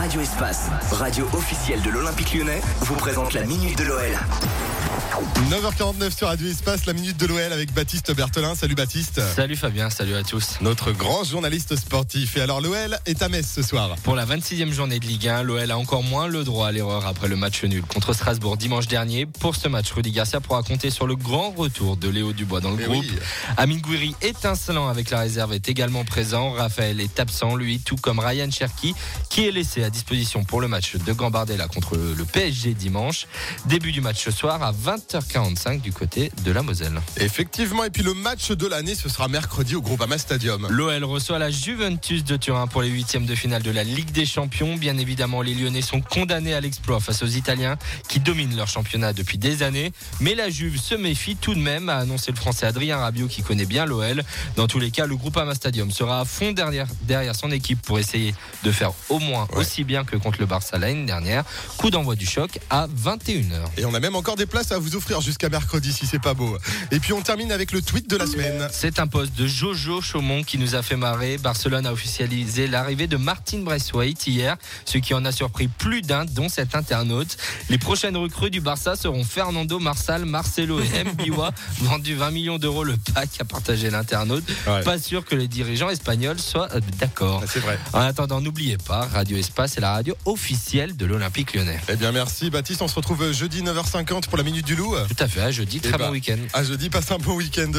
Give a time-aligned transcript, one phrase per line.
[0.00, 4.18] Radio Espace, radio officielle de l'Olympique lyonnais, vous présente la Minute de l'OL.
[5.50, 8.54] 9h49 sur Radio Espace, la minute de l'OL avec Baptiste Berthelin.
[8.54, 9.20] Salut Baptiste.
[9.34, 10.58] Salut Fabien, salut à tous.
[10.60, 12.36] Notre grand journaliste sportif.
[12.36, 13.96] Et alors l'OL est à Metz ce soir.
[14.04, 17.04] Pour la 26e journée de Ligue 1, l'OL a encore moins le droit à l'erreur
[17.04, 19.26] après le match nul contre Strasbourg dimanche dernier.
[19.26, 22.70] Pour ce match, Rudy Garcia pourra compter sur le grand retour de Léo Dubois dans
[22.70, 23.00] le Mais groupe.
[23.10, 23.18] oui.
[23.56, 26.52] Amin Gouiri, étincelant avec la réserve, est également présent.
[26.52, 28.94] Raphaël est absent, lui, tout comme Ryan Cherki,
[29.30, 33.26] qui est laissé à disposition pour le match de Gambardella contre le PSG dimanche.
[33.66, 34.70] Début du match ce soir à
[35.40, 37.00] 20h45 du côté de la Moselle.
[37.16, 40.66] Effectivement, et puis le match de l'année, ce sera mercredi au Groupama Stadium.
[40.70, 44.26] L'OL reçoit la Juventus de Turin pour les huitièmes de finale de la Ligue des
[44.26, 44.76] Champions.
[44.76, 47.76] Bien évidemment, les Lyonnais sont condamnés à l'exploit face aux Italiens
[48.08, 49.92] qui dominent leur championnat depuis des années.
[50.20, 53.42] Mais la Juve se méfie tout de même, a annoncé le Français Adrien Rabiot qui
[53.42, 54.22] connaît bien l'OL.
[54.56, 57.98] Dans tous les cas, le Groupama Stadium sera à fond derrière, derrière son équipe pour
[57.98, 59.58] essayer de faire au moins Ouais.
[59.60, 61.44] aussi bien que contre le Barça l'année dernière.
[61.78, 63.62] Coup d'envoi du choc à 21h.
[63.78, 66.34] Et on a même encore des places à vous offrir jusqu'à mercredi si c'est pas
[66.34, 66.58] beau.
[66.90, 68.68] Et puis on termine avec le tweet de la semaine.
[68.72, 71.38] C'est un poste de Jojo Chaumont qui nous a fait marrer.
[71.38, 76.24] Barcelone a officialisé l'arrivée de Martin Braithwaite hier, ce qui en a surpris plus d'un,
[76.24, 77.36] dont cet internaute.
[77.68, 82.82] Les prochaines recrues du Barça seront Fernando, Marsal, Marcelo et Mbiwa, vendu 20 millions d'euros
[82.82, 84.42] le pack, a partagé l'internaute.
[84.66, 84.82] Ouais.
[84.82, 87.42] Pas sûr que les dirigeants espagnols soient euh, d'accord.
[87.44, 87.78] Ah, C'est vrai.
[87.92, 91.78] En attendant, n'oubliez pas, Radio Espace est la radio officielle de l'Olympique lyonnais.
[91.88, 94.96] Eh bien merci Baptiste, on se retrouve jeudi 9h50 pour la minute du loup.
[95.06, 96.38] Tout à fait, à jeudi, Eh très ben, bon week-end.
[96.52, 97.70] À jeudi, passe un bon week-end.